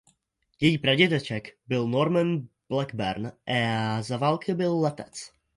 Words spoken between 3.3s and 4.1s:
a